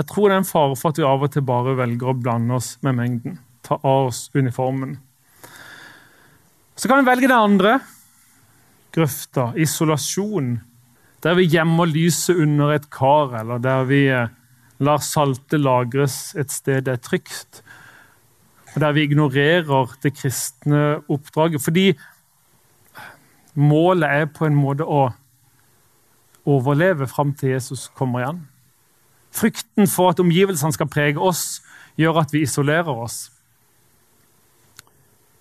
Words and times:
Jeg 0.00 0.08
tror 0.08 0.30
det 0.30 0.38
er 0.38 0.40
en 0.40 0.48
fare 0.48 0.76
for 0.80 0.94
at 0.94 0.98
vi 0.98 1.04
av 1.04 1.20
og 1.26 1.32
til 1.34 1.42
bare 1.44 1.76
velger 1.76 2.08
å 2.08 2.16
blande 2.16 2.56
oss 2.56 2.70
med 2.86 2.96
mengden. 2.96 3.34
Ta 3.66 3.76
av 3.84 4.06
oss 4.08 4.20
uniformen. 4.32 4.94
Så 6.72 6.88
kan 6.88 7.02
vi 7.02 7.10
velge 7.10 7.28
det 7.28 7.36
andre. 7.36 7.72
Grøfta, 8.96 9.50
isolasjon. 9.60 10.54
Der 11.20 11.36
vi 11.36 11.44
gjemmer 11.52 11.90
lyset 11.90 12.40
under 12.40 12.72
et 12.72 12.86
kar, 12.88 13.34
eller 13.42 13.60
der 13.60 13.84
vi 13.90 13.98
eh, 14.08 14.32
lar 14.80 15.04
saltet 15.04 15.60
lagres 15.60 16.32
et 16.40 16.48
sted 16.48 16.86
det 16.86 16.94
er 16.96 17.02
trygt. 17.04 17.60
Og 18.72 18.80
der 18.80 18.96
vi 18.96 19.04
ignorerer 19.04 19.92
det 20.00 20.14
kristne 20.16 21.02
oppdraget. 21.12 21.60
Fordi 21.60 21.90
målet 23.52 24.08
er 24.08 24.32
på 24.32 24.48
en 24.48 24.56
måte 24.56 24.88
å 24.88 25.10
overleve 26.48 27.10
fram 27.10 27.36
til 27.36 27.52
Jesus 27.52 27.90
kommer 27.92 28.24
igjen. 28.24 28.40
Frykten 29.30 29.86
for 29.86 30.10
at 30.10 30.20
omgivelsene 30.20 30.72
skal 30.74 30.88
prege 30.90 31.18
oss, 31.18 31.62
gjør 31.98 32.22
at 32.24 32.32
vi 32.32 32.42
isolerer 32.42 32.90
oss. 32.90 33.30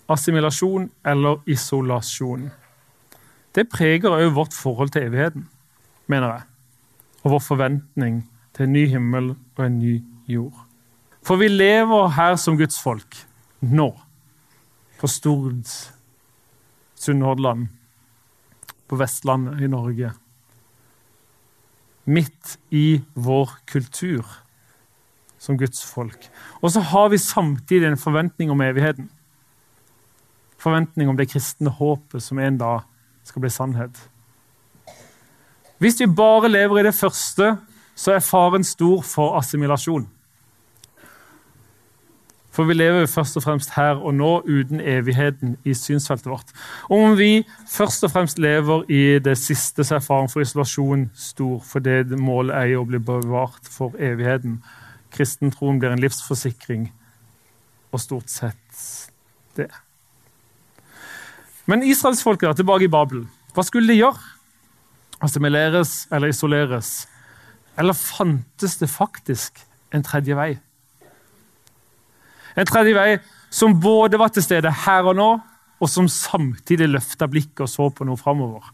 Assimilasjon 0.10 0.90
eller 1.06 1.42
isolasjon. 1.50 2.50
Det 3.56 3.70
preger 3.70 4.14
òg 4.14 4.34
vårt 4.36 4.54
forhold 4.54 4.94
til 4.94 5.10
evigheten, 5.10 5.48
mener 6.08 6.34
jeg. 6.34 6.44
Og 7.24 7.32
vår 7.32 7.44
forventning 7.46 8.22
til 8.56 8.68
en 8.68 8.74
ny 8.74 8.86
himmel 8.90 9.34
og 9.58 9.66
en 9.66 9.80
ny 9.80 10.00
jord. 10.28 10.66
For 11.26 11.36
vi 11.42 11.50
lever 11.50 12.14
her 12.16 12.36
som 12.36 12.58
Guds 12.58 12.80
folk 12.82 13.18
nå. 13.62 13.90
På 15.00 15.08
Stord, 15.08 15.66
Sunnhordland, 16.96 17.68
på 18.88 18.98
Vestlandet 19.00 19.62
i 19.64 19.70
Norge 19.72 20.12
midt 22.10 22.58
i 22.74 23.02
vår 23.14 23.52
kultur 23.70 24.26
som 25.40 25.58
Guds 25.58 25.84
folk. 25.86 26.28
Og 26.62 26.74
så 26.74 26.84
har 26.84 27.10
vi 27.14 27.22
samtidig 27.22 27.88
en 27.88 27.98
forventning 28.02 28.52
om 28.52 28.62
evigheten. 28.62 29.10
Forventning 30.60 31.10
om 31.10 31.18
det 31.18 31.30
kristne 31.32 31.72
håpet 31.72 32.24
som 32.24 32.40
en 32.40 32.58
dag 32.60 32.82
skal 33.24 33.46
bli 33.46 33.52
sannhet. 33.54 33.96
Hvis 35.80 36.00
vi 36.02 36.10
bare 36.12 36.52
lever 36.52 36.82
i 36.82 36.88
det 36.90 36.96
første, 36.98 37.54
så 37.96 38.16
er 38.16 38.24
faren 38.24 38.66
stor 38.68 39.04
for 39.06 39.38
assimilasjon. 39.40 40.08
For 42.52 42.66
vi 42.66 42.74
lever 42.74 43.06
først 43.06 43.38
og 43.38 43.44
fremst 43.46 43.76
her 43.76 44.00
og 44.02 44.14
nå 44.18 44.30
uten 44.48 44.82
evigheten 44.82 45.56
i 45.66 45.74
synsfeltet 45.78 46.32
vårt. 46.32 46.54
Om 46.90 47.18
vi 47.18 47.44
først 47.70 48.04
og 48.04 48.12
fremst 48.12 48.40
lever 48.42 48.88
i 48.90 49.20
det 49.24 49.38
siste, 49.38 49.84
så 49.84 50.00
er 50.00 50.06
faren 50.06 50.30
for 50.32 50.42
isolasjon 50.42 51.10
stor, 51.14 51.60
for 51.66 51.80
det 51.86 52.18
målet 52.20 52.56
er 52.58 52.72
jo 52.74 52.82
å 52.82 52.88
bli 52.90 53.02
bevart 53.06 53.70
for 53.70 53.94
evigheten. 54.02 54.58
Kristentroen 55.14 55.78
blir 55.80 55.94
en 55.94 56.02
livsforsikring, 56.02 56.90
og 57.92 58.02
stort 58.02 58.34
sett 58.34 58.82
det. 59.58 59.70
Men 61.70 61.86
israelsfolket 61.86 62.58
tilbake 62.58 62.88
i 62.88 62.92
Babel. 62.92 63.28
Hva 63.54 63.66
skulle 63.66 63.94
de 63.94 64.00
gjøre? 64.00 64.22
Assimileres 65.22 66.08
eller 66.12 66.32
isoleres? 66.34 67.08
Eller 67.78 67.94
fantes 67.94 68.78
det 68.82 68.90
faktisk 68.90 69.62
en 69.94 70.06
tredje 70.06 70.38
vei? 70.38 70.56
En 72.60 72.68
tredje 72.68 72.96
vei 72.98 73.20
som 73.50 73.78
både 73.80 74.20
var 74.20 74.34
til 74.34 74.44
stede 74.44 74.72
her 74.86 75.08
og 75.08 75.16
nå, 75.18 75.30
og 75.80 75.88
som 75.88 76.10
samtidig 76.12 76.90
løfta 76.92 77.30
blikket 77.32 77.64
og 77.64 77.72
så 77.72 77.88
på 77.96 78.08
noe 78.08 78.20
framover. 78.20 78.66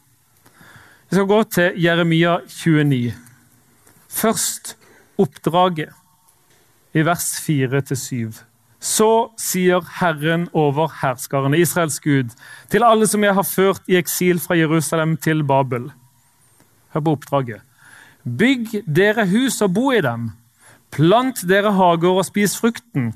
Vi 1.06 1.20
skal 1.20 1.30
gå 1.30 1.44
til 1.54 1.78
Jeremia 1.84 2.40
29. 2.50 3.14
Først 4.10 4.74
oppdraget, 5.22 5.94
i 6.96 7.04
vers 7.04 7.28
4-7. 7.44 8.42
Så 8.80 9.10
sier 9.42 9.84
Herren 10.00 10.48
over 10.56 10.92
herskerne, 11.02 11.60
Israels 11.60 12.00
Gud, 12.00 12.32
til 12.72 12.86
alle 12.88 13.08
som 13.10 13.24
jeg 13.26 13.36
har 13.36 13.48
ført 13.48 13.92
i 13.92 13.98
eksil 14.00 14.40
fra 14.40 14.56
Jerusalem 14.56 15.18
til 15.18 15.44
Babel. 15.44 15.90
Hør 16.94 17.04
på 17.04 17.16
oppdraget. 17.18 17.62
Bygg 18.24 18.80
dere 18.88 19.28
hus 19.28 19.60
og 19.62 19.74
bo 19.76 19.92
i 19.92 20.02
dem. 20.02 20.32
Plant 20.96 21.42
dere 21.44 21.74
hager 21.76 22.22
og 22.22 22.24
spis 22.24 22.54
frukten. 22.56 23.10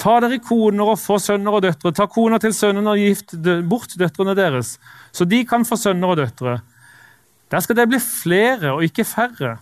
Ta 0.00 0.16
dere 0.24 0.40
koner 0.42 0.90
og 0.92 0.98
få 0.98 1.20
sønner 1.22 1.54
og 1.54 1.62
døtre. 1.62 1.92
Ta 1.94 2.08
kona 2.10 2.40
til 2.42 2.54
sønnene 2.56 2.90
og 2.90 2.98
gift 2.98 3.36
bort 3.70 3.94
døtrene 3.98 4.34
deres, 4.34 4.78
så 5.14 5.26
de 5.28 5.44
kan 5.46 5.66
få 5.66 5.78
sønner 5.78 6.10
og 6.10 6.18
døtre. 6.18 6.58
Der 7.50 7.62
skal 7.62 7.78
det 7.78 7.88
bli 7.90 8.00
flere 8.02 8.74
og 8.74 8.84
ikke 8.86 9.06
færre. 9.06 9.58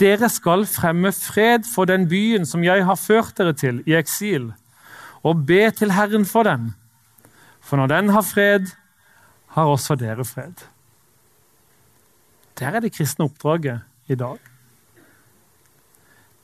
Dere 0.00 0.28
skal 0.28 0.66
fremme 0.66 1.12
fred 1.14 1.64
for 1.70 1.88
den 1.88 2.08
byen 2.10 2.44
som 2.48 2.64
jeg 2.66 2.84
har 2.84 2.98
ført 3.00 3.36
dere 3.38 3.54
til 3.56 3.82
i 3.86 3.96
eksil, 3.96 4.50
og 5.22 5.46
be 5.46 5.70
til 5.70 5.94
Herren 5.94 6.26
for 6.28 6.44
den. 6.44 6.72
For 7.64 7.80
når 7.80 7.92
den 7.92 8.08
har 8.12 8.26
fred, 8.26 8.72
har 9.54 9.70
også 9.70 9.94
dere 9.96 10.24
fred. 10.24 10.66
Der 12.58 12.74
er 12.74 12.80
det 12.80 12.92
kristne 12.92 13.24
oppdraget 13.24 13.80
i 14.08 14.14
dag. 14.14 14.53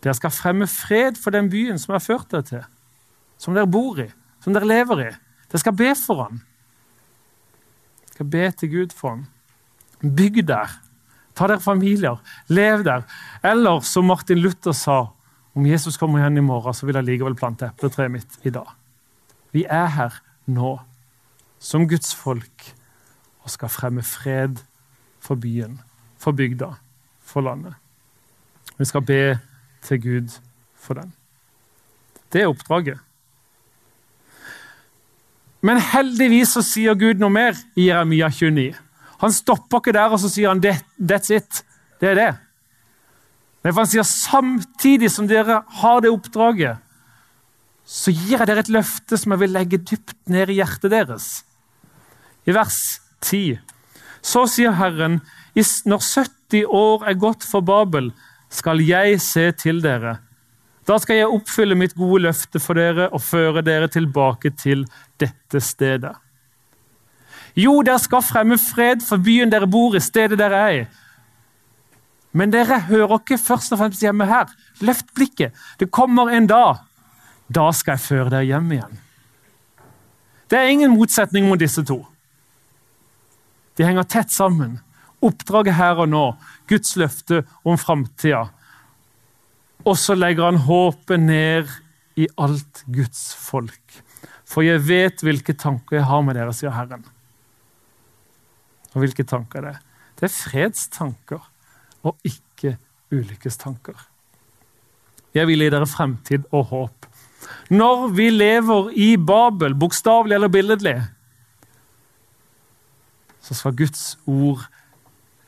Dere 0.01 0.17
skal 0.17 0.33
fremme 0.33 0.69
fred 0.71 1.19
for 1.21 1.35
den 1.35 1.51
byen 1.53 1.79
som 1.79 1.93
jeg 1.93 2.01
har 2.01 2.07
ført 2.07 2.31
dere 2.33 2.47
til, 2.49 2.63
som 3.41 3.57
dere 3.57 3.69
bor 3.69 4.01
i, 4.01 4.09
som 4.41 4.55
dere 4.57 4.69
lever 4.69 5.03
i. 5.05 5.11
Dere 5.51 5.61
skal 5.61 5.77
be 5.77 5.91
for 5.99 6.25
han. 6.25 6.41
Dere 8.01 8.15
skal 8.15 8.31
be 8.33 8.47
til 8.63 8.73
Gud 8.73 8.97
for 8.97 9.17
han. 9.17 9.27
Bygg 10.01 10.43
der. 10.49 10.73
Ta 11.37 11.49
dere 11.51 11.61
familier. 11.61 12.21
Lev 12.49 12.85
der. 12.85 13.05
Eller 13.45 13.85
som 13.85 14.09
Martin 14.09 14.41
Luther 14.41 14.73
sa, 14.77 15.03
om 15.55 15.67
Jesus 15.67 15.99
kommer 15.99 16.21
igjen 16.21 16.39
i 16.39 16.47
morgen, 16.47 16.75
så 16.75 16.87
vil 16.87 16.97
jeg 16.97 17.09
likevel 17.09 17.37
plante 17.37 17.69
epletreet 17.69 18.13
mitt 18.13 18.39
i 18.47 18.53
dag. 18.55 18.69
Vi 19.53 19.67
er 19.67 19.89
her 19.97 20.21
nå 20.47 20.79
som 21.61 21.89
Guds 21.91 22.15
folk 22.17 22.71
og 23.43 23.51
skal 23.53 23.73
fremme 23.73 24.05
fred 24.07 24.63
for 25.21 25.37
byen, 25.37 25.81
for 26.21 26.33
bygda, 26.33 26.71
for 27.21 27.45
landet. 27.45 27.75
Vi 28.79 28.87
skal 28.89 29.05
be 29.05 29.21
til 29.87 30.03
Gud 30.03 30.37
for 30.77 30.99
den. 31.01 31.13
Det 32.33 32.43
er 32.43 32.51
oppdraget. 32.51 32.99
Men 35.61 35.81
heldigvis 35.81 36.55
så 36.57 36.63
sier 36.65 36.97
Gud 36.97 37.21
noe 37.21 37.33
mer 37.33 37.59
i 37.77 37.91
Jeremia 37.91 38.31
29. 38.33 38.71
Han 39.21 39.35
stopper 39.37 39.83
ikke 39.83 39.97
der 39.97 40.15
og 40.15 40.21
så 40.23 40.31
sier 40.33 40.53
han, 40.53 40.63
that's 40.97 41.33
it. 41.35 41.65
Det 42.01 42.13
er 42.13 42.17
det. 42.17 42.31
Men 43.61 43.77
han 43.77 43.91
sier 43.91 44.07
samtidig 44.09 45.11
som 45.13 45.29
dere 45.29 45.61
har 45.83 46.01
det 46.01 46.13
oppdraget, 46.13 46.81
så 47.85 48.13
gir 48.15 48.39
jeg 48.39 48.49
dere 48.49 48.63
et 48.65 48.73
løfte 48.73 49.19
som 49.19 49.35
jeg 49.35 49.43
vil 49.43 49.53
legge 49.53 49.83
dypt 49.83 50.17
ned 50.31 50.53
i 50.53 50.61
hjertet 50.61 50.93
deres. 50.95 51.29
I 52.49 52.55
vers 52.57 53.01
10 53.27 53.59
så 54.25 54.47
sier 54.49 54.77
Herren, 54.79 55.21
når 55.89 56.05
70 56.07 56.65
år 56.65 57.05
er 57.11 57.21
gått 57.21 57.45
for 57.45 57.65
Babel, 57.65 58.13
skal 58.51 58.83
jeg 58.83 59.21
se 59.23 59.51
til 59.59 59.81
dere. 59.83 60.19
Da 60.89 60.97
skal 60.99 61.21
jeg 61.21 61.31
oppfylle 61.31 61.77
mitt 61.79 61.95
gode 61.95 62.25
løfte 62.25 62.61
for 62.63 62.79
dere 62.79 63.11
og 63.15 63.23
føre 63.23 63.63
dere 63.63 63.89
tilbake 63.93 64.51
til 64.59 64.87
dette 65.21 65.61
stedet. 65.63 66.17
Jo, 67.59 67.81
dere 67.87 68.01
skal 68.03 68.25
fremme 68.25 68.59
fred 68.59 69.05
for 69.07 69.23
byen 69.23 69.51
dere 69.53 69.69
bor 69.71 69.95
i, 69.95 70.03
stedet 70.03 70.39
dere 70.39 70.65
er 70.67 70.79
i. 70.81 70.83
Men 72.33 72.53
dere 72.55 72.79
hører 72.87 73.19
ikke 73.19 73.41
først 73.43 73.75
og 73.75 73.81
fremst 73.81 74.03
hjemme 74.03 74.27
her. 74.31 74.51
Løft 74.87 75.11
blikket. 75.15 75.55
Det 75.79 75.91
kommer 75.91 76.31
en 76.31 76.47
dag. 76.51 76.83
Da 77.51 77.71
skal 77.75 77.99
jeg 77.99 78.07
føre 78.07 78.31
dere 78.31 78.47
hjem 78.47 78.71
igjen. 78.77 79.01
Det 80.51 80.59
er 80.59 80.71
ingen 80.71 80.95
motsetning 80.95 81.47
mot 81.47 81.59
disse 81.59 81.83
to. 81.87 82.01
De 83.79 83.87
henger 83.87 84.07
tett 84.07 84.31
sammen. 84.35 84.79
Oppdraget 85.23 85.77
her 85.77 85.99
og 86.03 86.09
nå, 86.11 86.25
Guds 86.71 86.97
løfte 87.01 87.43
om 87.67 87.79
framtida. 87.81 88.47
Og 89.85 89.97
så 89.99 90.17
legger 90.17 90.51
han 90.51 90.61
håpet 90.67 91.23
ned 91.23 91.71
i 92.21 92.29
alt 92.39 92.85
Guds 92.91 93.31
folk. 93.39 94.01
For 94.51 94.67
jeg 94.67 94.83
vet 94.87 95.23
hvilke 95.25 95.55
tanker 95.55 96.01
jeg 96.01 96.09
har 96.11 96.23
med 96.27 96.37
dere, 96.39 96.55
sier 96.57 96.75
Herren. 96.75 97.05
Og 98.93 99.05
hvilke 99.05 99.25
tanker 99.27 99.65
det 99.65 99.75
er? 99.77 99.83
Det 100.19 100.27
er 100.29 100.35
fredstanker 100.35 101.45
og 102.05 102.17
ikke 102.27 102.75
ulykkestanker. 103.13 103.95
Jeg 105.35 105.47
vil 105.47 105.63
gi 105.63 105.71
dere 105.71 105.87
fremtid 105.89 106.49
og 106.51 106.67
håp. 106.73 107.07
Når 107.71 108.09
vi 108.19 108.27
lever 108.35 108.91
i 108.99 109.15
Babel, 109.17 109.77
bokstavelig 109.79 110.37
eller 110.37 110.53
billedlig, 110.53 110.97
så 113.41 113.57
skal 113.57 113.77
Guds 113.79 114.19
ord 114.27 114.67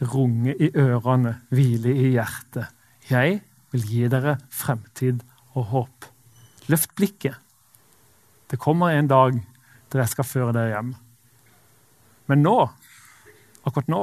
runge 0.02 0.54
i 0.58 0.70
ørene, 0.78 1.36
hvile 1.54 1.92
i 1.94 2.12
hjertet. 2.16 2.68
Jeg 3.10 3.40
vil 3.72 3.86
gi 3.88 4.08
dere 4.10 4.36
fremtid 4.52 5.22
og 5.54 5.68
håp. 5.72 6.08
Løft 6.72 6.94
blikket. 6.98 7.38
Det 8.50 8.60
kommer 8.60 8.92
en 8.92 9.08
dag 9.10 9.38
der 9.92 10.02
jeg 10.02 10.12
skal 10.12 10.28
føre 10.28 10.54
dere 10.56 10.74
hjem. 10.74 10.92
Men 12.30 12.44
nå, 12.44 12.56
akkurat 13.64 13.90
nå, 13.92 14.02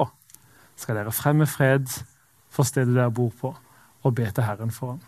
skal 0.79 0.99
dere 0.99 1.13
fremme 1.15 1.47
fred 1.49 1.87
for 2.49 2.67
stedet 2.67 2.95
dere 2.95 3.13
bor 3.13 3.31
på, 3.39 3.53
og 4.03 4.15
be 4.15 4.27
til 4.31 4.45
Herren 4.45 4.71
for 4.71 4.95
ham. 4.95 5.01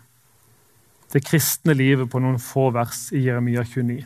det 1.12 1.26
kristne 1.26 1.74
livet 1.76 2.08
på 2.08 2.20
noen 2.24 2.38
få 2.40 2.70
vers 2.72 3.10
i 3.12 3.26
Jeremia 3.26 3.62
29. 3.68 3.98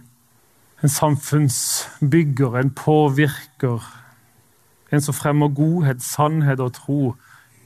En 0.82 0.90
samfunnsbygger, 0.90 2.56
en 2.58 2.72
påvirker, 2.74 3.84
en 4.92 5.02
som 5.02 5.14
fremmer 5.14 5.48
godhet, 5.48 6.02
sannhet 6.02 6.60
og 6.62 6.74
tro 6.76 7.14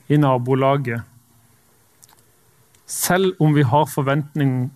i 0.08 0.16
nabolaget. 0.16 1.02
Selv 2.86 3.34
om 3.40 3.54
vi 3.54 3.62
har 3.62 3.86
forventning 3.86 4.70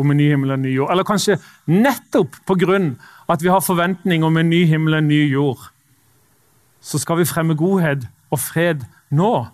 om 0.00 0.10
en 0.10 0.16
ny 0.16 0.28
himmel 0.32 0.50
og 0.50 0.58
en 0.58 0.64
ny 0.64 0.74
jord. 0.74 0.90
Eller 0.92 1.06
kanskje 1.06 1.38
nettopp 1.66 2.36
pga. 2.46 2.80
at 3.28 3.42
vi 3.42 3.48
har 3.48 3.60
forventning 3.60 4.24
om 4.24 4.36
en 4.36 4.50
ny 4.50 4.64
himmel 4.66 4.94
og 4.94 4.98
en 4.98 5.08
ny 5.08 5.32
jord, 5.32 5.70
så 6.80 6.98
skal 6.98 7.18
vi 7.18 7.24
fremme 7.24 7.54
godhet 7.54 8.08
og 8.30 8.38
fred 8.40 8.84
nå. 9.10 9.46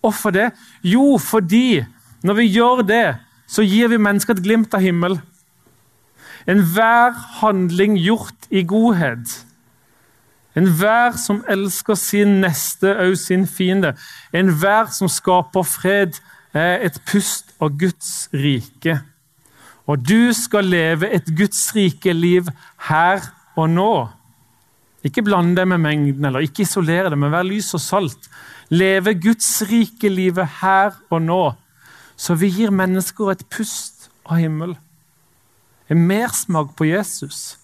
Hvorfor 0.00 0.30
det? 0.30 0.50
Jo, 0.82 1.18
fordi 1.18 1.84
når 2.22 2.34
vi 2.34 2.46
gjør 2.46 2.82
det, 2.82 3.16
så 3.46 3.62
gir 3.62 3.88
vi 3.88 3.96
mennesker 3.96 4.34
et 4.34 4.42
glimt 4.42 4.74
av 4.74 4.80
himmel. 4.80 5.20
Enhver 6.46 7.12
handling 7.40 7.98
gjort 7.98 8.48
i 8.50 8.62
godhet. 8.62 9.44
Enhver 10.56 11.16
som 11.20 11.42
elsker 11.48 11.94
sin 11.98 12.40
neste, 12.42 12.94
òg 12.96 13.16
sin 13.20 13.46
fiende. 13.46 13.94
Enhver 14.32 14.88
som 14.94 15.10
skaper 15.10 15.66
fred, 15.66 16.18
er 16.56 16.80
et 16.86 16.96
pust 17.06 17.52
av 17.60 17.76
Guds 17.78 18.28
rike. 18.32 18.98
Og 19.88 20.00
du 20.04 20.32
skal 20.36 20.68
leve 20.68 21.10
et 21.12 21.28
Guds 21.36 21.60
rike 21.76 22.12
liv 22.12 22.48
her 22.88 23.22
og 23.56 23.68
nå. 23.70 23.92
Ikke 25.04 25.22
blande 25.22 25.56
deg 25.60 25.68
med 25.70 25.80
mengden, 25.84 26.24
eller 26.24 26.44
ikke 26.44 26.64
isolere 26.64 27.12
deg, 27.12 27.18
men 27.20 27.32
vær 27.32 27.46
lys 27.46 27.70
og 27.76 27.82
salt. 27.84 28.28
Leve 28.68 29.14
Guds 29.14 29.62
rike 29.68 30.10
livet 30.12 30.58
her 30.60 30.96
og 31.08 31.22
nå, 31.24 31.42
så 32.18 32.34
vi 32.36 32.50
gir 32.52 32.74
mennesker 32.74 33.32
et 33.32 33.46
pust 33.52 34.08
av 34.26 34.42
himmel. 34.42 34.74
En 35.88 36.02
mersmak 36.08 36.74
på 36.76 36.90
Jesus. 36.90 37.57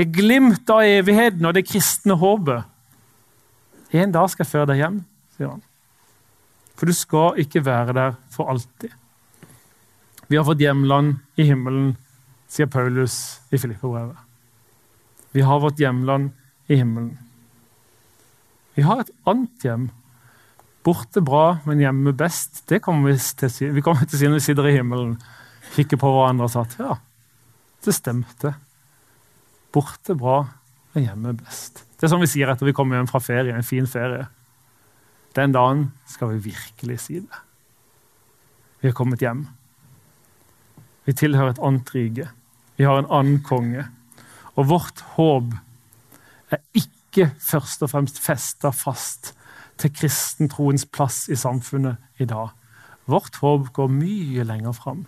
Et 0.00 0.08
glimt 0.08 0.70
av 0.72 0.80
evigheten 0.86 1.44
og 1.44 1.56
det 1.56 1.66
kristne 1.68 2.16
håpet. 2.16 2.64
En 3.92 4.14
dag 4.14 4.30
skal 4.30 4.46
jeg 4.46 4.52
føre 4.52 4.70
deg 4.70 4.80
hjem, 4.80 5.00
sier 5.36 5.50
han. 5.50 5.62
For 6.78 6.88
du 6.88 6.96
skal 6.96 7.40
ikke 7.42 7.60
være 7.66 7.96
der 7.96 8.14
for 8.32 8.48
alltid. 8.48 8.94
Vi 10.30 10.38
har 10.38 10.46
fått 10.46 10.62
hjemland 10.62 11.18
i 11.36 11.44
himmelen, 11.50 11.96
sier 12.48 12.70
Paulus 12.70 13.40
i 13.50 13.58
Filippebrevet. 13.58 14.16
Vi 15.34 15.44
har 15.44 15.60
vårt 15.62 15.82
hjemland 15.82 16.30
i 16.70 16.78
himmelen. 16.78 17.18
Vi 18.78 18.86
har 18.86 19.02
et 19.02 19.12
annet 19.28 19.66
hjem. 19.66 19.90
Borte 20.86 21.20
bra, 21.20 21.58
men 21.66 21.82
hjemme 21.82 22.14
best. 22.16 22.62
Det 22.70 22.80
kommer 22.80 23.10
vi 23.10 23.18
til. 23.18 23.74
Vi 23.74 23.82
til 23.84 24.16
å 24.16 24.20
si 24.22 24.30
når 24.30 24.38
vi 24.38 24.46
sitter 24.46 24.70
i 24.70 24.76
himmelen, 24.78 25.18
kikker 25.74 26.00
på 26.00 26.14
hverandre 26.14 26.48
og 26.48 26.54
sagt 26.54 26.78
ja, 26.80 26.96
det 27.84 27.94
stemte. 27.94 28.54
Borte 29.74 30.16
bra, 30.18 30.42
men 30.94 31.06
hjemme 31.06 31.34
best. 31.38 31.84
Det 31.96 32.06
er 32.06 32.12
sånn 32.12 32.24
vi 32.24 32.30
sier 32.30 32.50
etter 32.50 32.66
vi 32.66 32.74
kommer 32.74 32.98
hjem 32.98 33.10
fra 33.10 33.20
ferie, 33.22 33.54
en 33.54 33.66
fin 33.66 33.86
ferie. 33.90 34.26
Den 35.36 35.54
dagen 35.54 35.90
skal 36.10 36.32
vi 36.34 36.50
virkelig 36.50 36.98
si 37.04 37.20
det. 37.22 37.40
Vi 38.80 38.88
har 38.88 38.96
kommet 38.96 39.22
hjem. 39.22 39.44
Vi 41.06 41.14
tilhører 41.14 41.54
et 41.54 41.62
annet 41.62 41.90
rike. 41.94 42.30
Vi 42.78 42.86
har 42.88 42.98
en 42.98 43.10
annen 43.12 43.42
konge. 43.46 43.84
Og 44.56 44.70
vårt 44.72 45.04
håp 45.16 45.52
er 46.50 46.62
ikke 46.74 47.30
først 47.40 47.84
og 47.84 47.92
fremst 47.92 48.18
festa 48.22 48.72
fast 48.74 49.34
til 49.80 49.92
kristentroens 49.94 50.86
plass 50.88 51.28
i 51.30 51.38
samfunnet 51.38 52.00
i 52.20 52.26
dag. 52.28 52.50
Vårt 53.10 53.38
håp 53.42 53.70
går 53.76 53.92
mye 53.92 54.44
lenger 54.46 54.74
fram 54.76 55.06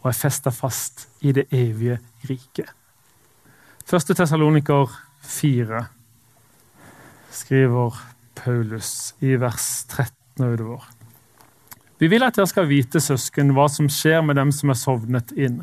og 0.00 0.10
er 0.10 0.16
festa 0.18 0.52
fast 0.52 1.06
i 1.24 1.32
det 1.32 1.46
evige 1.54 1.98
riket. 2.28 2.68
Første 3.84 4.14
Tessaloniker 4.16 4.88
4 5.28 5.82
skriver 7.36 7.98
Paulus 8.34 9.12
i 9.20 9.34
vers 9.36 9.84
13 9.90 10.44
og 10.46 10.54
utover. 10.54 10.86
Vi 12.00 12.08
vil 12.08 12.24
at 12.24 12.38
dere 12.38 12.48
skal 12.48 12.70
vite, 12.70 13.02
søsken, 13.04 13.52
hva 13.52 13.66
som 13.68 13.90
skjer 13.92 14.24
med 14.24 14.40
dem 14.40 14.54
som 14.56 14.72
er 14.72 14.80
sovnet 14.80 15.34
inn. 15.36 15.60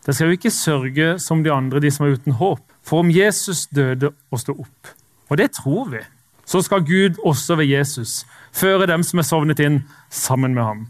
Dere 0.00 0.16
skal 0.16 0.32
jo 0.32 0.38
ikke 0.38 0.54
sørge 0.54 1.10
som 1.20 1.44
de 1.44 1.52
andre, 1.52 1.82
de 1.84 1.92
som 1.92 2.06
er 2.06 2.16
uten 2.16 2.38
håp. 2.40 2.64
For 2.80 3.04
om 3.04 3.12
Jesus 3.12 3.66
døde 3.68 4.14
og 4.32 4.40
sto 4.40 4.56
opp, 4.56 4.94
og 5.28 5.36
det 5.36 5.50
tror 5.60 5.92
vi, 5.92 6.00
så 6.48 6.64
skal 6.64 6.88
Gud 6.88 7.20
også 7.20 7.58
ved 7.60 7.68
Jesus 7.68 8.22
føre 8.56 8.88
dem 8.88 9.04
som 9.04 9.20
er 9.20 9.28
sovnet 9.28 9.60
inn, 9.60 9.82
sammen 10.08 10.56
med 10.56 10.64
ham. 10.64 10.86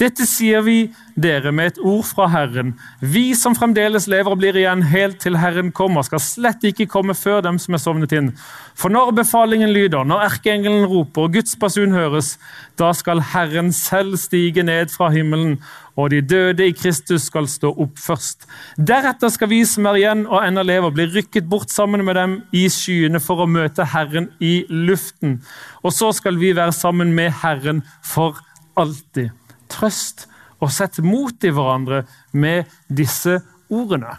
Dette 0.00 0.26
sier 0.28 0.62
vi 0.66 0.78
dere 1.20 1.52
med 1.52 1.72
et 1.72 1.80
ord 1.82 2.04
fra 2.08 2.28
Herren. 2.32 2.72
Vi 3.00 3.30
som 3.38 3.54
fremdeles 3.56 4.06
lever 4.10 4.32
og 4.32 4.40
blir 4.40 4.56
igjen 4.56 4.82
helt 4.90 5.20
til 5.22 5.38
Herren 5.40 5.72
kommer, 5.76 6.04
skal 6.06 6.22
slett 6.22 6.64
ikke 6.66 6.88
komme 6.90 7.16
før 7.18 7.42
dem 7.44 7.58
som 7.60 7.76
er 7.76 7.82
sovnet 7.82 8.14
inn. 8.16 8.32
For 8.78 8.92
når 8.92 9.12
befalingen 9.20 9.72
lyder, 9.74 10.06
når 10.08 10.26
erkeengelen 10.28 10.88
roper 10.88 11.26
og 11.26 11.36
Guds 11.36 11.56
basun 11.60 11.94
høres, 11.96 12.36
da 12.80 12.92
skal 12.96 13.22
Herren 13.32 13.72
selv 13.76 14.16
stige 14.20 14.64
ned 14.64 14.92
fra 14.94 15.10
himmelen, 15.12 15.58
og 16.00 16.10
de 16.14 16.20
døde 16.24 16.64
i 16.64 16.72
Kristus 16.72 17.26
skal 17.28 17.48
stå 17.50 17.72
opp 17.82 17.98
først. 18.00 18.46
Deretter 18.78 19.28
skal 19.32 19.50
vi 19.50 19.60
som 19.68 19.88
er 19.90 19.98
igjen 20.00 20.22
og 20.28 20.40
ennå 20.46 20.64
lever, 20.64 20.94
bli 20.94 21.08
rykket 21.12 21.50
bort 21.50 21.72
sammen 21.72 22.04
med 22.06 22.16
dem 22.16 22.38
i 22.56 22.66
skyene 22.72 23.20
for 23.20 23.42
å 23.42 23.50
møte 23.50 23.84
Herren 23.92 24.30
i 24.40 24.62
luften. 24.70 25.40
Og 25.84 25.92
så 25.92 26.12
skal 26.16 26.40
vi 26.40 26.54
være 26.56 26.72
sammen 26.76 27.12
med 27.16 27.34
Herren 27.42 27.84
for 28.06 28.40
alltid 28.80 29.34
trøst 29.72 30.26
og 30.60 30.72
sett 30.74 31.00
mot 31.04 31.44
i 31.44 31.52
hverandre 31.54 32.02
med 32.32 32.68
disse 32.88 33.38
ordene. 33.72 34.18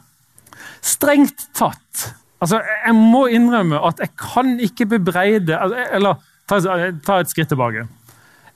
Strengt 0.81 1.47
tatt 1.57 2.11
altså 2.41 2.59
Jeg 2.61 2.93
må 2.97 3.27
innrømme 3.33 3.79
at 3.85 4.01
jeg 4.01 4.13
kan 4.17 4.55
ikke 4.61 4.87
bebreide 4.95 5.57
altså, 5.57 5.85
Eller 5.93 6.21
ta, 6.49 6.59
ta 7.05 7.19
et 7.21 7.29
skritt 7.29 7.49
tilbake. 7.53 7.85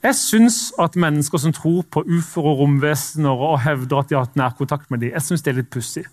Jeg 0.04 0.18
syns 0.18 0.58
at 0.82 0.98
mennesker 0.98 1.40
som 1.40 1.54
tror 1.54 1.86
på 1.90 2.02
ufoer 2.04 2.50
og 2.52 2.60
romvesener 2.60 3.46
og 3.48 3.62
hevder 3.64 4.02
at 4.02 4.10
de 4.10 4.16
har 4.18 4.26
hatt 4.26 4.36
nærkontakt 4.38 4.90
med 4.90 5.02
dem, 5.02 5.14
jeg 5.14 5.24
synes 5.24 5.42
det 5.42 5.52
er 5.52 5.58
litt 5.62 5.72
pussig. 5.72 6.04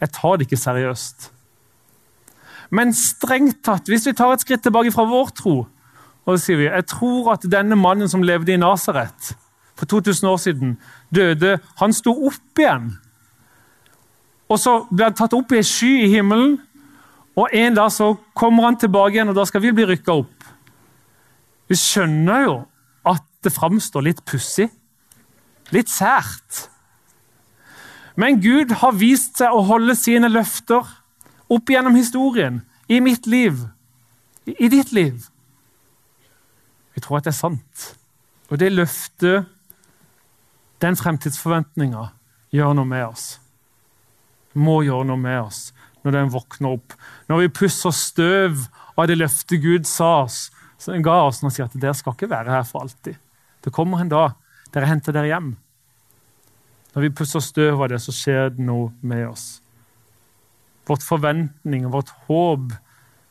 Jeg 0.00 0.12
tar 0.16 0.36
det 0.36 0.48
ikke 0.48 0.60
seriøst. 0.60 1.30
Men 2.74 2.92
strengt 2.96 3.62
tatt, 3.64 3.88
hvis 3.88 4.08
vi 4.08 4.16
tar 4.18 4.34
et 4.34 4.42
skritt 4.42 4.64
tilbake 4.66 4.92
fra 4.92 5.06
vår 5.08 5.30
tro, 5.38 5.54
og 6.24 6.34
så 6.34 6.40
sier 6.42 6.60
vi 6.60 6.66
jeg 6.66 6.88
tror 6.90 7.30
at 7.36 7.46
denne 7.52 7.78
mannen 7.78 8.10
som 8.10 8.24
levde 8.26 8.52
i 8.52 8.60
Nasaret, 8.60 9.34
for 9.74 9.86
2000 9.90 10.28
år 10.28 10.36
siden 10.36 10.76
døde, 11.14 11.58
han 11.80 11.92
sto 11.92 12.14
opp 12.28 12.58
igjen. 12.58 12.92
Og 14.48 14.60
så 14.60 14.76
ble 14.90 15.08
han 15.08 15.16
tatt 15.18 15.34
opp 15.34 15.52
i 15.52 15.58
ei 15.58 15.66
sky 15.66 15.92
i 16.04 16.12
himmelen, 16.12 16.58
og 17.34 17.50
en 17.50 17.74
dag 17.74 17.90
så 17.90 18.12
kommer 18.38 18.68
han 18.68 18.78
tilbake 18.78 19.16
igjen, 19.16 19.32
og 19.32 19.38
da 19.38 19.46
skal 19.48 19.64
vi 19.64 19.72
bli 19.74 19.88
rykka 19.88 20.14
opp. 20.14 20.44
Vi 21.66 21.78
skjønner 21.78 22.44
jo 22.44 22.56
at 23.10 23.24
det 23.42 23.52
framstår 23.54 24.06
litt 24.06 24.22
pussig. 24.28 24.68
Litt 25.74 25.90
sært. 25.90 26.68
Men 28.20 28.38
Gud 28.42 28.76
har 28.78 28.94
vist 28.94 29.40
seg 29.40 29.50
å 29.50 29.64
holde 29.66 29.96
sine 29.98 30.30
løfter 30.30 30.86
opp 31.50 31.70
gjennom 31.72 31.96
historien. 31.98 32.62
I 32.86 33.00
mitt 33.02 33.26
liv. 33.26 33.64
I 34.46 34.68
ditt 34.70 34.92
liv. 34.94 35.24
Vi 36.94 37.02
tror 37.02 37.18
at 37.18 37.26
det 37.26 37.32
er 37.32 37.40
sant. 37.40 37.86
Og 38.52 38.60
det 38.60 38.70
løftet 38.70 39.48
den 40.84 40.98
fremtidsforventninga 41.00 42.10
gjør 42.54 42.76
noe 42.76 42.88
med 42.88 43.06
oss. 43.06 43.26
Må 44.54 44.82
gjøre 44.86 45.08
noe 45.08 45.20
med 45.20 45.40
oss 45.46 45.66
når 46.04 46.18
den 46.18 46.32
våkner 46.34 46.76
opp. 46.76 46.94
Når 47.30 47.44
vi 47.46 47.52
pusser 47.60 47.94
støv 47.96 48.66
av 48.94 49.08
det 49.08 49.16
løftet 49.16 49.62
Gud 49.62 49.88
sa 49.88 50.26
oss, 50.26 50.50
så 50.78 50.96
ga 51.00 51.22
oss 51.24 51.40
og 51.42 51.52
sier 51.54 51.66
at 51.70 51.76
dere 51.80 51.96
skal 51.96 52.14
ikke 52.16 52.28
være 52.30 52.52
her 52.52 52.66
for 52.68 52.84
alltid. 52.84 53.16
Det 53.64 53.72
kommer 53.72 54.02
en 54.02 54.12
dag 54.12 54.34
dere 54.74 54.90
henter 54.90 55.16
dere 55.16 55.30
hjem. 55.30 55.54
Når 56.94 57.06
vi 57.06 57.14
pusser 57.16 57.42
støv 57.42 57.80
av 57.82 57.90
det, 57.90 58.00
så 58.04 58.12
skjer 58.14 58.52
det 58.54 58.62
noe 58.62 58.92
med 59.02 59.24
oss. 59.30 59.46
Vårt 60.84 61.02
forventning 61.06 61.86
og 61.88 61.96
vårt 61.96 62.12
håp 62.28 62.74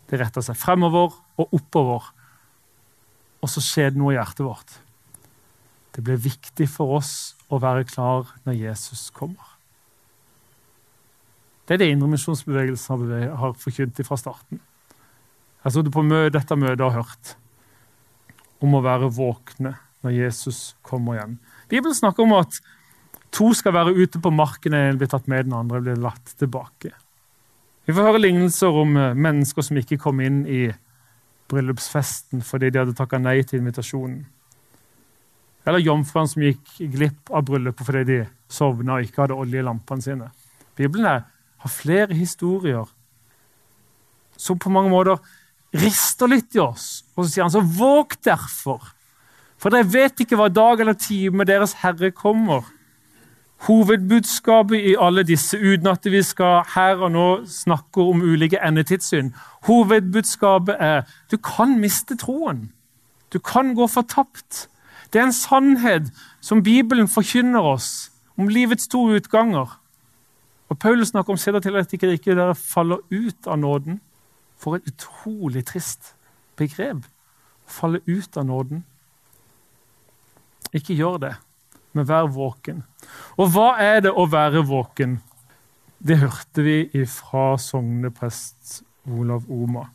det 0.10 0.19
retter 0.19 0.43
seg 0.45 0.57
fremover 0.57 1.13
og 1.39 1.53
oppover. 1.55 2.10
Og 3.43 3.51
så 3.51 3.62
skjer 3.63 3.93
det 3.93 4.01
noe 4.01 4.15
i 4.15 4.17
hjertet 4.17 4.43
vårt. 4.45 4.79
Det 5.93 6.01
blir 6.01 6.17
viktig 6.17 6.67
for 6.74 6.98
oss 6.98 7.36
å 7.53 7.62
være 7.62 7.86
klar 7.88 8.33
når 8.48 8.57
Jesus 8.57 9.07
kommer. 9.13 9.53
Det 11.63 11.77
er 11.77 11.83
det 11.83 11.93
indremisjonsbevegelsen 11.93 13.05
har 13.39 13.55
forkynt 13.60 14.01
fra 14.03 14.17
starten. 14.19 14.60
Jeg 14.60 15.69
har 15.69 15.75
sittet 15.77 15.95
på 15.95 16.03
dette 16.33 16.60
møtet 16.60 16.83
og 16.83 16.98
hørt 16.98 17.36
om 18.63 18.75
å 18.75 18.83
være 18.83 19.12
våkne 19.15 19.77
når 20.03 20.15
Jesus 20.17 20.74
kommer 20.83 21.15
igjen. 21.15 21.38
Bibelen 21.72 21.95
snakker 21.95 22.25
om 22.25 22.36
at 22.36 22.60
to 23.33 23.53
skal 23.55 23.75
være 23.75 23.95
ute 23.95 24.19
på 24.22 24.31
marken, 24.36 24.75
en 24.75 25.00
blir 25.00 25.10
tatt 25.10 25.29
med, 25.31 25.48
den 25.48 25.55
andre 25.57 25.79
blir 25.81 26.03
latt 26.03 26.36
tilbake. 26.39 26.91
Vi 27.88 27.95
får 27.95 28.07
høre 28.07 28.22
lignelser 28.22 28.75
om 28.83 28.95
eh, 29.00 29.15
mennesker 29.15 29.65
som 29.65 29.79
ikke 29.79 30.00
kom 30.00 30.22
inn 30.24 30.43
i 30.48 30.67
bryllupsfesten 31.51 32.43
fordi 32.45 32.69
de 32.72 32.79
hadde 32.79 32.95
takka 32.95 33.19
nei 33.19 33.41
til 33.48 33.60
invitasjonen. 33.60 34.22
Eller 35.63 35.84
jomfruene 35.84 36.29
som 36.29 36.43
gikk 36.43 36.74
glipp 36.91 37.32
av 37.32 37.46
bryllupet 37.48 37.88
fordi 37.88 38.03
de 38.10 38.17
sovna 38.51 38.98
og 38.98 39.05
ikke 39.08 39.24
hadde 39.24 39.38
olje 39.39 39.62
i 39.62 39.65
lampene 39.65 40.03
sine. 40.03 40.27
Bibelen 40.75 41.24
har 41.63 41.72
flere 41.72 42.13
historier 42.17 42.89
som 44.38 44.60
på 44.60 44.72
mange 44.74 44.91
måter 44.91 45.22
rister 45.74 46.29
litt 46.29 46.55
i 46.58 46.62
oss. 46.63 47.03
Og 47.15 47.25
så 47.25 47.32
sier 47.32 47.46
han 47.46 47.53
så 47.53 47.63
våg 47.63 48.17
derfor, 48.25 48.84
for 49.58 49.74
dere 49.74 49.88
vet 49.88 50.24
ikke 50.24 50.38
hva 50.39 50.50
dag 50.51 50.82
eller 50.84 50.98
time 51.00 51.46
deres 51.48 51.77
Herre 51.82 52.12
kommer. 52.12 52.65
Hovedbudskapet 53.63 54.89
i 54.91 54.96
alle 55.00 55.24
disse, 55.24 55.55
uten 55.55 55.88
at 55.88 56.03
vi 56.12 56.20
skal 56.25 56.65
her 56.74 57.00
og 57.00 57.13
nå 57.15 57.27
snakke 57.48 58.03
om 58.03 58.20
ulike 58.25 58.60
endetidssyn, 58.60 59.32
hovedbudskapet 59.70 60.75
er 60.84 61.05
du 61.32 61.38
kan 61.39 61.77
miste 61.79 62.17
troen. 62.20 62.67
Du 63.32 63.39
kan 63.39 63.72
gå 63.77 63.88
fortapt. 63.88 64.67
Det 65.13 65.22
er 65.22 65.29
en 65.29 65.36
sannhet 65.36 66.10
som 66.41 66.63
Bibelen 66.65 67.08
forkynner 67.08 67.62
oss 67.62 68.10
om 68.38 68.50
livets 68.50 68.88
to 68.89 69.05
utganger. 69.13 69.70
Og 70.70 70.79
Paulus 70.79 71.12
snakker 71.13 71.36
om 71.36 71.38
seder 71.38 71.62
til 71.62 71.77
at 71.77 71.93
ikke 71.93 72.34
dere 72.34 72.55
faller 72.58 73.03
ut 73.12 73.48
av 73.48 73.60
nåden. 73.62 74.01
For 74.58 74.79
et 74.79 74.88
utrolig 74.89 75.65
trist 75.70 76.15
begrep. 76.58 77.05
Falle 77.70 78.01
ut 78.08 78.38
av 78.38 78.46
nåden. 78.50 78.84
Ikke 80.74 80.98
gjør 80.98 81.20
det, 81.22 81.34
men 81.93 82.10
vær 82.10 82.32
våken. 82.34 82.82
Og 83.38 83.53
hva 83.53 83.75
er 83.77 84.01
det 84.01 84.13
å 84.17 84.25
være 84.25 84.65
våken? 84.65 85.20
Det 86.01 86.17
hørte 86.24 86.65
vi 86.65 87.05
fra 87.05 87.53
sogneprest 87.62 88.82
Olav 89.05 89.46
Oma. 89.48 89.91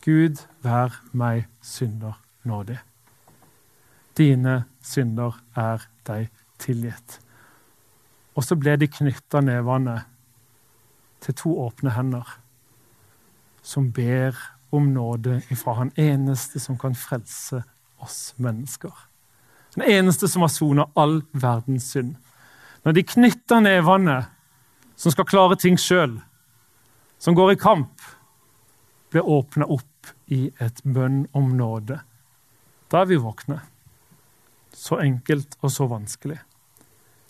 Gud, 0.00 0.40
vær 0.64 0.96
meg 1.12 1.44
synder 1.60 2.16
nådig. 2.48 2.80
Dine 4.20 4.66
synder 4.84 5.38
er 5.56 5.86
deg 6.04 6.28
tilgitt. 6.60 7.16
Og 8.36 8.44
så 8.44 8.56
ble 8.60 8.76
de 8.80 8.88
knytta 8.90 9.40
nevene 9.44 9.96
til 11.24 11.36
to 11.40 11.54
åpne 11.64 11.94
hender 11.96 12.36
som 13.62 13.90
ber 13.92 14.36
om 14.70 14.92
nåde 14.94 15.42
ifra 15.48 15.74
Han 15.74 15.92
eneste 15.96 16.60
som 16.60 16.78
kan 16.78 16.94
frelse 16.94 17.62
oss 18.00 18.34
mennesker. 18.36 18.92
Den 19.74 19.84
eneste 19.84 20.28
som 20.28 20.42
har 20.42 20.48
sona 20.48 20.86
all 20.94 21.20
verdens 21.32 21.90
synd. 21.92 22.16
Når 22.84 22.92
de 22.92 23.02
knytter 23.02 23.60
nevene, 23.60 24.24
som 24.96 25.12
skal 25.12 25.28
klare 25.28 25.56
ting 25.60 25.76
sjøl, 25.78 26.16
som 27.18 27.36
går 27.36 27.52
i 27.52 27.60
kamp, 27.60 28.00
blir 29.10 29.26
åpna 29.26 29.68
opp 29.68 30.10
i 30.26 30.48
et 30.58 30.80
bønn 30.84 31.26
om 31.36 31.52
nåde. 31.56 32.00
Da 32.90 33.02
er 33.02 33.10
vi 33.10 33.20
våkne. 33.20 33.60
Så 34.80 34.96
enkelt 35.04 35.58
og 35.60 35.72
så 35.72 35.86
vanskelig. 35.90 36.38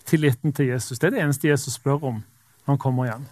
Tilliten 0.07 0.53
til 0.55 0.71
Jesus 0.71 0.99
det 0.99 1.09
er 1.09 1.15
det 1.17 1.23
eneste 1.25 1.49
Jesus 1.49 1.75
spør 1.77 1.99
om 2.13 2.21
når 2.21 2.73
han 2.73 2.79
kommer 2.81 3.07
igjen. 3.09 3.25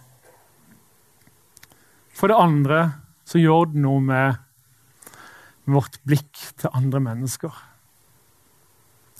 For 2.12 2.28
det 2.28 2.36
andre 2.36 2.80
så 3.24 3.40
gjør 3.40 3.70
det 3.72 3.80
noe 3.80 4.00
med 4.04 4.40
vårt 5.70 6.00
blikk 6.04 6.40
til 6.60 6.72
andre 6.74 7.00
mennesker. 7.00 7.54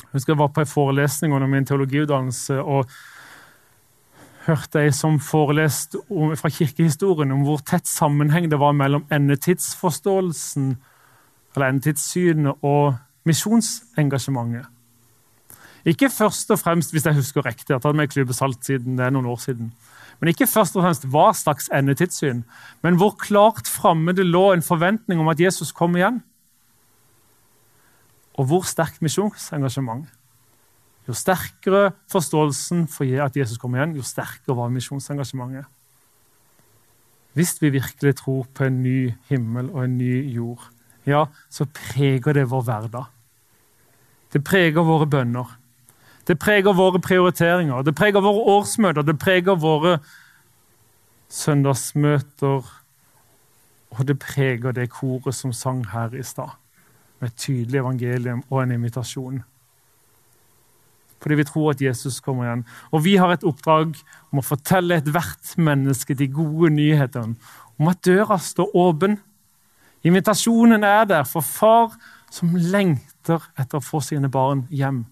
Jeg 0.00 0.18
husker 0.18 0.34
jeg 0.34 0.40
var 0.40 0.50
på 0.52 0.64
en 0.64 0.70
forelesning 0.70 1.34
under 1.34 1.48
min 1.48 1.66
teologiutdannelse 1.66 2.58
og 2.60 2.90
hørte 4.48 4.82
ei 4.82 4.90
som 4.96 5.20
foreleste 5.22 6.00
fra 6.40 6.50
kirkehistorien 6.50 7.32
om 7.32 7.44
hvor 7.46 7.62
tett 7.64 7.88
sammenheng 7.88 8.50
det 8.50 8.58
var 8.60 8.74
mellom 8.76 9.06
endetidsforståelsen 9.12 10.74
eller 11.54 11.66
endetidssynet 11.68 12.66
og 12.66 12.98
misjonsengasjementet. 13.28 14.66
Ikke 15.88 16.10
først 16.12 16.50
og 16.52 16.58
fremst, 16.60 16.92
hvis 16.92 17.06
jeg 17.06 17.16
husker 17.16 17.46
riktig, 17.46 17.70
jeg 17.70 17.78
har 17.78 17.84
tatt 17.84 17.96
med 17.96 18.10
klype 18.12 18.36
salt 18.36 18.64
siden 18.66 18.98
det 18.98 19.06
er 19.06 19.14
noen 19.14 19.30
år 19.32 19.40
siden. 19.40 19.70
Men 20.20 20.32
ikke 20.32 20.48
først 20.50 20.76
og 20.76 20.84
fremst 20.84 21.06
hva 21.08 21.30
slags 21.36 21.70
endetidssyn, 21.72 22.42
men 22.84 22.98
hvor 23.00 23.14
klart 23.16 23.68
framme 23.68 24.12
det 24.12 24.26
lå 24.28 24.50
en 24.52 24.64
forventning 24.64 25.20
om 25.22 25.30
at 25.32 25.40
Jesus 25.40 25.72
kom 25.72 25.96
igjen. 25.96 26.20
Og 28.36 28.50
hvor 28.50 28.66
sterkt 28.68 29.00
misjonsengasjement. 29.04 30.04
Jo 31.08 31.16
sterkere 31.16 31.94
forståelsen 32.12 32.84
for 32.92 33.08
at 33.24 33.36
Jesus 33.36 33.58
kom 33.58 33.74
igjen, 33.74 33.96
jo 33.96 34.04
sterkere 34.04 34.56
var 34.58 34.72
misjonsengasjementet. 34.74 35.64
Hvis 37.32 37.56
vi 37.62 37.70
virkelig 37.70 38.16
tror 38.20 38.44
på 38.54 38.66
en 38.66 38.82
ny 38.82 39.14
himmel 39.30 39.70
og 39.70 39.84
en 39.84 39.96
ny 39.98 40.12
jord, 40.34 40.66
ja, 41.06 41.24
så 41.48 41.64
preger 41.64 42.36
det 42.36 42.48
vår 42.50 42.66
hverdag. 42.66 43.08
Det 44.30 44.42
preger 44.44 44.86
våre 44.86 45.08
bønner. 45.10 45.56
Det 46.30 46.36
preger 46.38 46.76
våre 46.78 47.00
prioriteringer, 47.02 47.82
det 47.82 47.96
preger 47.98 48.22
våre 48.22 48.44
årsmøter, 48.52 49.02
det 49.02 49.16
preger 49.18 49.56
våre 49.58 49.96
søndagsmøter. 51.26 52.68
Og 53.90 54.06
det 54.06 54.14
preger 54.22 54.76
det 54.76 54.92
koret 54.94 55.34
som 55.34 55.50
sang 55.50 55.82
her 55.90 56.14
i 56.14 56.22
stad, 56.22 56.54
med 57.18 57.32
et 57.32 57.36
tydelig 57.42 57.82
evangelium 57.82 58.44
og 58.46 58.62
en 58.62 58.76
invitasjon. 58.78 59.42
Fordi 61.20 61.34
vi 61.34 61.48
tror 61.50 61.70
at 61.74 61.82
Jesus 61.82 62.20
kommer 62.20 62.46
igjen. 62.46 62.64
Og 62.94 63.04
vi 63.04 63.16
har 63.18 63.34
et 63.34 63.44
oppdrag 63.44 63.98
om 64.30 64.38
å 64.38 64.46
fortelle 64.46 65.02
ethvert 65.02 65.56
menneske 65.58 66.14
de 66.14 66.30
gode 66.30 66.70
nyhetene 66.78 67.34
om 67.74 67.90
at 67.90 68.04
døra 68.06 68.38
står 68.38 68.70
åpen. 68.78 69.18
Invitasjonen 70.06 70.86
er 70.86 71.10
der 71.10 71.26
for 71.26 71.42
far 71.42 71.98
som 72.30 72.54
lengter 72.54 73.50
etter 73.58 73.82
å 73.82 73.84
få 73.84 73.98
sine 74.04 74.30
barn 74.30 74.68
hjem. 74.70 75.08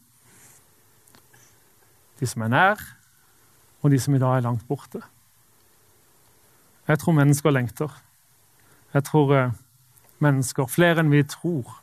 De 2.18 2.26
som 2.26 2.42
er 2.42 2.52
nær, 2.52 2.82
og 3.82 3.90
de 3.90 3.98
som 4.02 4.14
i 4.14 4.20
dag 4.22 4.38
er 4.38 4.46
langt 4.46 4.66
borte. 4.68 5.00
Jeg 6.88 6.98
tror 6.98 7.12
mennesker 7.12 7.50
lengter. 7.50 7.92
Jeg 8.94 9.04
tror 9.04 9.34
eh, 9.36 9.52
mennesker, 10.24 10.66
flere 10.66 11.02
enn 11.02 11.12
vi 11.12 11.22
tror, 11.28 11.76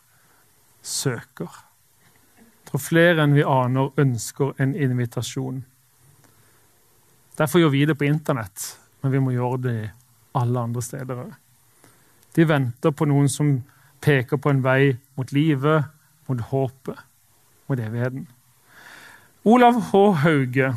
søker. 0.82 1.62
Jeg 2.42 2.72
tror 2.72 2.82
flere 2.82 3.24
enn 3.24 3.36
vi 3.38 3.46
aner, 3.46 3.94
ønsker 4.02 4.58
en 4.60 4.76
invitasjon. 4.76 5.64
Derfor 7.38 7.62
gjør 7.62 7.74
vi 7.76 7.86
det 7.86 7.98
på 8.00 8.08
internett, 8.08 8.80
men 9.04 9.14
vi 9.14 9.22
må 9.22 9.36
gjøre 9.36 9.62
det 9.62 9.80
alle 10.36 10.60
andre 10.68 10.82
steder 10.84 11.26
òg. 11.26 11.34
De 12.36 12.48
venter 12.48 12.92
på 12.92 13.08
noen 13.08 13.30
som 13.32 13.54
peker 14.04 14.40
på 14.42 14.52
en 14.52 14.64
vei 14.64 14.96
mot 15.16 15.32
livet, 15.32 15.86
mot 16.28 16.42
håpet, 16.50 16.98
mot 17.70 17.80
evigheten. 17.80 18.26
Olav 19.46 19.76
H. 19.92 20.00
Hauge, 20.24 20.72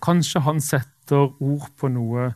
kanskje 0.00 0.40
han 0.40 0.62
setter 0.64 1.26
ord 1.44 1.66
på 1.76 1.90
noe 1.92 2.30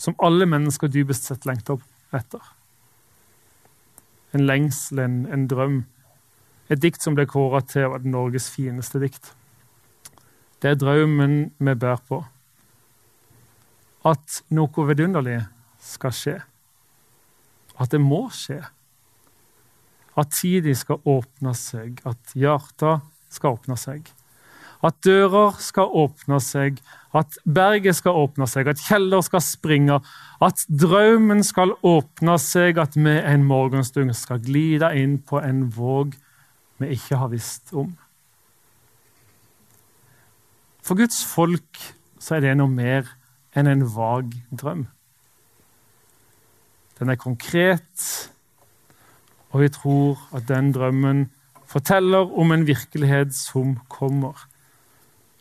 som 0.00 0.16
alle 0.24 0.46
mennesker 0.48 0.88
dypest 0.88 1.28
sett 1.28 1.44
lengter 1.44 1.82
etter. 2.16 2.40
En 4.32 4.46
lengsel, 4.48 5.04
en, 5.04 5.20
en 5.28 5.44
drøm. 5.52 5.76
Et 6.72 6.80
dikt 6.80 7.04
som 7.04 7.12
ble 7.12 7.28
kåra 7.28 7.60
til 7.68 7.90
var 7.92 8.08
Norges 8.08 8.48
fineste 8.56 9.04
dikt. 9.04 9.34
Det 10.64 10.72
er 10.72 10.80
drømmen 10.80 11.38
vi 11.60 11.76
bærer 11.76 12.00
på. 12.08 12.24
At 14.08 14.42
noe 14.48 14.88
vidunderlig 14.88 15.42
skal 15.92 16.16
skje. 16.16 16.38
At 17.76 17.92
det 17.92 18.00
må 18.00 18.30
skje. 18.32 18.62
At 20.16 20.32
tida 20.40 20.72
skal 20.72 21.04
åpne 21.04 21.52
seg, 21.58 22.00
at 22.08 22.32
hjertet 22.32 23.12
skal 23.34 23.58
åpne 23.58 23.76
seg. 23.80 24.06
At 24.84 24.98
dører 25.06 25.56
skal 25.64 25.92
åpne 25.96 26.38
seg, 26.44 26.80
at 27.16 27.38
berget 27.46 27.96
skal 27.96 28.18
åpne 28.24 28.46
seg, 28.50 28.68
at 28.68 28.82
kjeller 28.84 29.22
skal 29.24 29.40
springe, 29.44 30.00
at 30.44 30.64
drømmen 30.68 31.40
skal 31.46 31.72
åpne 31.86 32.36
seg, 32.42 32.80
at 32.82 32.98
vi 32.98 33.14
en 33.16 33.46
morgenstund 33.48 34.12
skal 34.18 34.42
glide 34.44 34.90
inn 34.98 35.18
på 35.22 35.40
en 35.40 35.66
våg 35.72 36.16
vi 36.82 36.90
ikke 36.96 37.20
har 37.20 37.30
visst 37.32 37.72
om. 37.72 37.94
For 40.84 40.98
Guds 40.98 41.22
folk 41.24 41.80
så 42.20 42.36
er 42.36 42.44
det 42.44 42.56
noe 42.58 42.68
mer 42.68 43.08
enn 43.56 43.70
en 43.70 43.86
vag 43.94 44.34
drøm. 44.52 44.84
Den 46.98 47.10
er 47.10 47.18
konkret, 47.20 48.04
og 49.54 49.64
vi 49.64 49.70
tror 49.72 50.20
at 50.36 50.46
den 50.50 50.72
drømmen 50.74 51.24
forteller 51.66 52.30
om 52.38 52.52
en 52.52 52.66
virkelighet 52.66 53.34
som 53.34 53.78
kommer, 53.88 54.46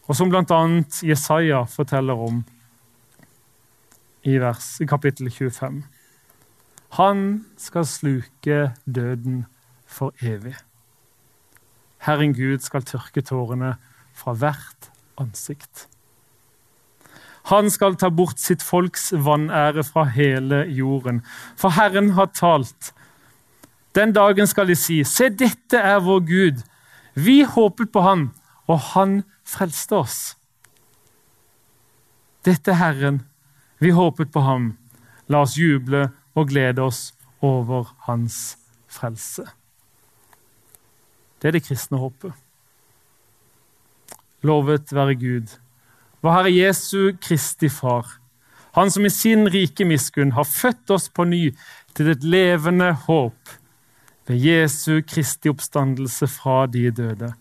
og 0.07 0.15
som 0.15 0.31
bl.a. 0.31 0.61
Jesaja 1.03 1.63
forteller 1.69 2.19
om 2.19 2.43
i, 4.23 4.37
vers, 4.39 4.77
i 4.81 4.87
kapittel 4.87 5.31
25. 5.31 5.83
Han 6.99 7.45
skal 7.57 7.87
sluke 7.89 8.59
døden 8.85 9.45
for 9.87 10.13
evig. 10.21 10.55
Herren 12.03 12.35
Gud 12.35 12.59
skal 12.63 12.83
tørke 12.83 13.23
tårene 13.23 13.75
fra 14.13 14.35
hvert 14.37 14.91
ansikt. 15.19 15.87
Han 17.51 17.69
skal 17.71 17.97
ta 17.99 18.07
bort 18.13 18.39
sitt 18.39 18.63
folks 18.63 19.11
vanære 19.25 19.83
fra 19.83 20.05
hele 20.15 20.63
jorden. 20.71 21.21
For 21.59 21.75
Herren 21.75 22.13
har 22.15 22.31
talt, 22.35 22.93
den 23.95 24.13
dagen 24.13 24.47
skal 24.49 24.67
de 24.67 24.75
si, 24.75 25.03
se, 25.05 25.29
dette 25.29 25.77
er 25.77 25.99
vår 26.01 26.23
Gud. 26.27 26.63
Vi 27.13 27.43
håpet 27.45 27.91
på 27.93 28.01
Han, 28.01 28.31
og 28.67 28.79
Han 28.93 29.21
frelste 29.45 29.95
oss. 29.95 30.21
Dette 32.43 32.73
er 32.73 32.79
Herren. 32.79 33.21
Vi 33.79 33.91
håpet 33.95 34.31
på 34.33 34.41
ham. 34.43 34.73
La 35.31 35.43
oss 35.45 35.55
juble 35.59 36.09
og 36.35 36.49
glede 36.51 36.83
oss 36.83 37.13
over 37.43 37.93
hans 38.07 38.57
frelse. 38.91 39.45
Det 41.39 41.49
er 41.49 41.57
det 41.57 41.63
kristne 41.65 41.99
håpet. 41.99 42.33
Lovet 44.43 44.91
være 44.91 45.15
Gud, 45.15 45.55
vår 46.23 46.35
Herre 46.35 46.51
Jesu 46.51 47.15
Kristi 47.21 47.69
Far, 47.71 48.19
Han 48.73 48.89
som 48.89 49.05
i 49.05 49.09
sin 49.13 49.45
rike 49.53 49.85
miskunn 49.85 50.31
har 50.33 50.47
født 50.49 50.89
oss 50.91 51.05
på 51.09 51.23
ny 51.29 51.51
til 51.93 52.07
et 52.09 52.23
levende 52.25 52.87
håp 53.05 53.51
ved 54.27 54.39
Jesu 54.39 55.01
Kristi 55.07 55.51
oppstandelse 55.51 56.27
fra 56.31 56.65
de 56.67 56.91
døde, 56.91 57.33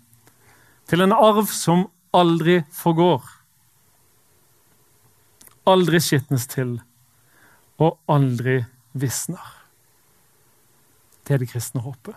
til 0.89 1.05
en 1.05 1.15
arv 1.15 1.47
som 1.47 1.87
aldri 2.15 2.63
forgår, 2.75 3.23
aldri 5.71 6.01
skitnes 6.03 6.49
til 6.51 6.81
og 7.79 7.99
aldri 8.11 8.63
visner. 8.93 9.45
Det 11.23 11.35
er 11.35 11.43
det 11.43 11.53
kristne 11.53 11.83
håpet. 11.85 12.17